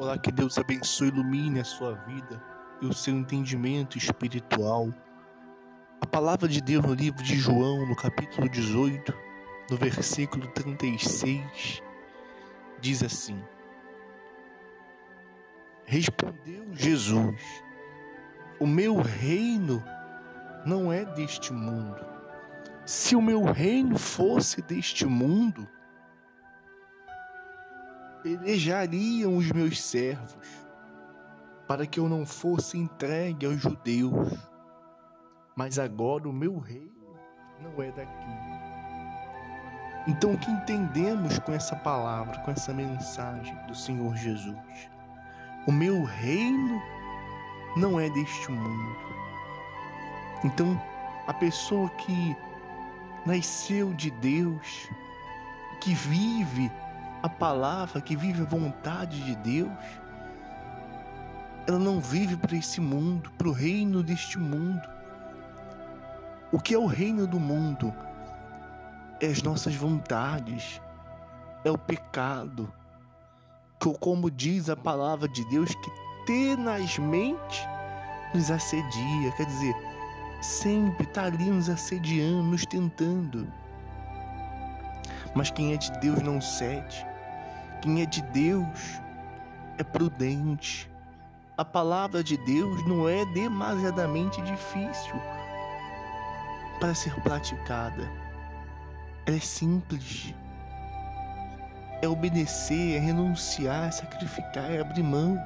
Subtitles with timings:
[0.00, 2.42] Olá, que Deus abençoe e ilumine a sua vida
[2.80, 4.88] e o seu entendimento espiritual.
[6.00, 9.12] A palavra de Deus no livro de João, no capítulo 18,
[9.70, 11.82] no versículo 36,
[12.80, 13.44] diz assim:
[15.84, 17.62] Respondeu Jesus:
[18.58, 19.84] O meu reino
[20.64, 22.02] não é deste mundo.
[22.86, 25.68] Se o meu reino fosse deste mundo,
[28.22, 30.36] pelejariam os meus servos,
[31.66, 34.32] para que eu não fosse entregue aos judeus.
[35.56, 36.90] Mas agora o meu reino
[37.60, 38.60] não é daqui.
[40.06, 44.90] Então, o que entendemos com essa palavra, com essa mensagem do Senhor Jesus?
[45.66, 46.80] O meu reino
[47.76, 48.96] não é deste mundo.
[50.42, 50.80] Então,
[51.26, 52.34] a pessoa que
[53.26, 54.88] nasceu de Deus,
[55.80, 56.72] que vive
[57.22, 59.70] a palavra, que vive a vontade de Deus,
[61.66, 64.88] ela não vive para esse mundo, para o reino deste mundo.
[66.50, 67.94] O que é o reino do mundo?
[69.20, 70.80] É as nossas vontades,
[71.64, 72.72] é o pecado,
[73.78, 75.90] como diz a palavra de Deus, que
[76.26, 77.68] tenazmente
[78.34, 79.74] nos assedia, quer dizer,
[80.40, 83.46] sempre está ali nos assediando, nos tentando.
[85.34, 87.06] Mas quem é de Deus não cede.
[87.80, 89.00] Quem é de Deus
[89.78, 90.90] é prudente.
[91.56, 95.14] A palavra de Deus não é demasiadamente difícil
[96.78, 98.10] para ser praticada.
[99.26, 100.34] Ela é simples.
[102.02, 105.38] É obedecer, é renunciar, é sacrificar, é abrir mão.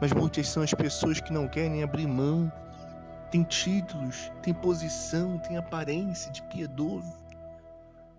[0.00, 2.52] Mas muitas são as pessoas que não querem abrir mão.
[3.30, 7.16] Tem títulos, tem posição, tem aparência de piedoso.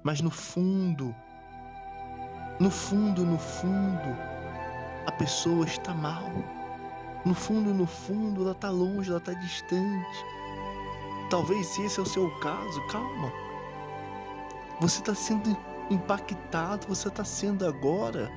[0.04, 1.16] Mas no fundo,
[2.62, 4.16] no fundo, no fundo,
[5.08, 6.32] a pessoa está mal.
[7.26, 10.26] No fundo, no fundo, ela está longe, ela está distante.
[11.32, 13.34] Talvez se esse é o seu caso, calma.
[14.80, 15.58] Você está sendo
[15.90, 18.30] impactado, você está sendo agora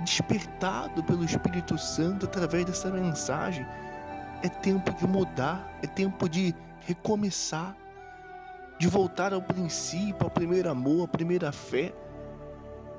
[0.00, 3.66] despertado pelo Espírito Santo através dessa mensagem.
[4.42, 7.74] É tempo de mudar, é tempo de recomeçar,
[8.78, 11.94] de voltar ao princípio, ao primeiro amor, à primeira fé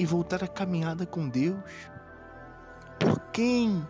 [0.02, 1.62] e voltar a caminhada com Deus?
[3.00, 3.88] Por quem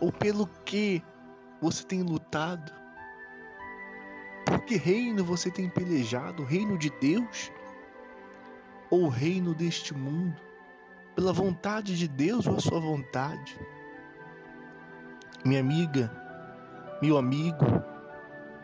[0.00, 1.02] ou pelo que
[1.60, 2.72] você tem lutado?
[4.46, 6.42] Por que reino você tem pelejado?
[6.42, 7.52] O reino de Deus
[8.90, 10.40] ou o reino deste mundo?
[11.14, 13.60] Pela vontade de Deus ou a sua vontade?
[15.44, 16.10] Minha amiga,
[17.02, 17.66] meu amigo,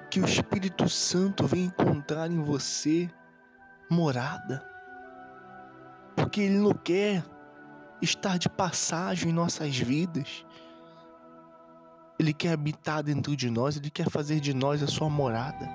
[0.08, 3.06] que o Espírito Santo venha encontrar em você
[3.90, 4.66] morada
[6.28, 7.24] porque Ele não quer
[8.02, 10.44] estar de passagem em nossas vidas.
[12.18, 15.66] Ele quer habitar dentro de nós, Ele quer fazer de nós a sua morada.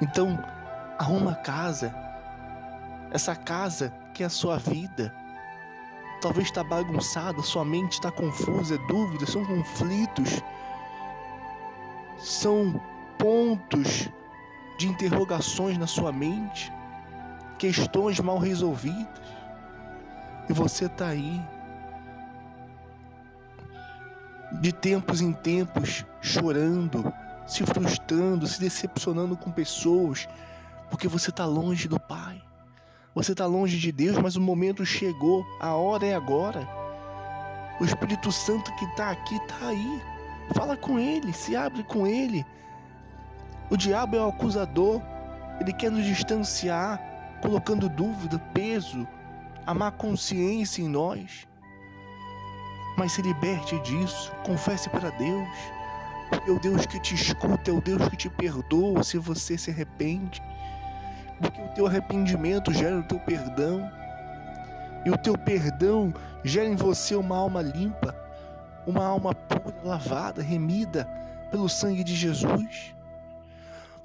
[0.00, 0.38] Então,
[0.96, 1.92] arruma casa,
[3.10, 5.12] essa casa que é a sua vida.
[6.22, 10.40] Talvez está bagunçada, sua mente está confusa, é dúvidas, são conflitos,
[12.16, 12.80] são
[13.18, 14.08] pontos
[14.78, 16.72] de interrogações na sua mente
[17.58, 19.06] questões mal resolvidas.
[20.48, 21.42] E você está aí,
[24.60, 27.12] de tempos em tempos, chorando,
[27.46, 30.26] se frustrando, se decepcionando com pessoas,
[30.88, 32.42] porque você está longe do Pai.
[33.14, 36.66] Você está longe de Deus, mas o momento chegou, a hora é agora.
[37.80, 40.02] O Espírito Santo que está aqui está aí.
[40.54, 42.46] Fala com Ele, se abre com Ele.
[43.70, 45.02] O diabo é o acusador,
[45.60, 47.00] ele quer nos distanciar,
[47.40, 49.06] colocando dúvida, peso,
[49.66, 51.46] a má consciência em nós.
[52.96, 55.48] Mas se liberte disso, confesse para Deus,
[56.30, 59.70] porque o Deus que te escuta é o Deus que te perdoa se você se
[59.70, 60.42] arrepende,
[61.40, 63.90] porque o teu arrependimento gera o teu perdão,
[65.04, 66.12] e o teu perdão
[66.44, 68.14] gera em você uma alma limpa,
[68.86, 71.04] uma alma pura, lavada, remida
[71.50, 72.94] pelo sangue de Jesus.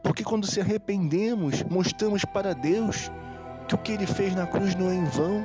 [0.03, 3.09] Porque quando se arrependemos, mostramos para Deus
[3.67, 5.43] que o que ele fez na cruz não é em vão.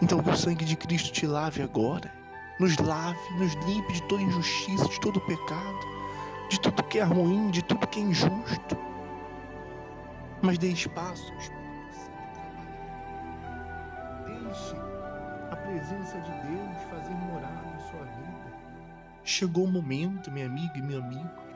[0.00, 2.10] Então que o sangue de Cristo te lave agora.
[2.60, 5.78] Nos lave, nos limpe de toda injustiça, de todo pecado,
[6.48, 8.76] de tudo que é ruim, de tudo que é injusto.
[10.40, 11.32] Mas dê espaço.
[14.24, 14.76] Deixe
[15.50, 18.52] a presença de Deus fazer morar na sua vida.
[19.24, 21.51] Chegou o momento, minha amiga e meu amigo.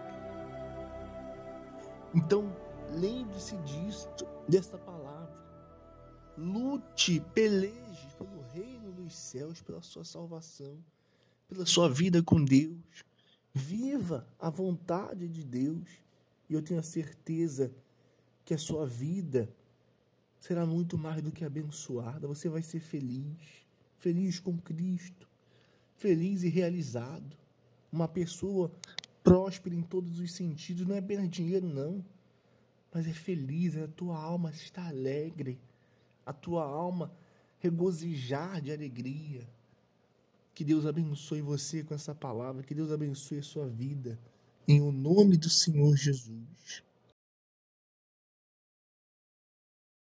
[2.16, 2.44] Então,
[2.92, 4.08] lembre-se disso
[4.48, 5.36] dessa palavra.
[6.36, 10.76] Lute, peleje pelo reino pelos céus, pela sua salvação,
[11.48, 13.04] pela sua vida com Deus.
[13.54, 15.88] Viva a vontade de Deus.
[16.48, 17.72] E eu tenho a certeza
[18.44, 19.48] que a sua vida
[20.40, 22.26] será muito mais do que abençoada.
[22.26, 23.64] Você vai ser feliz,
[23.98, 25.28] feliz com Cristo,
[25.94, 27.36] feliz e realizado.
[27.92, 28.72] Uma pessoa
[29.26, 32.04] próspera em todos os sentidos, não é apenas dinheiro, não,
[32.94, 35.58] mas é feliz, a tua alma está alegre,
[36.24, 37.12] a tua alma
[37.58, 39.44] regozijar de alegria.
[40.54, 44.16] Que Deus abençoe você com essa palavra, que Deus abençoe a sua vida,
[44.68, 46.84] em o nome do Senhor Jesus.